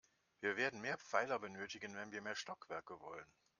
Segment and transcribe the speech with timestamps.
[0.39, 3.31] Wir werden mehr Pfeiler benötigen, wenn wir mehr Stockwerke wollen.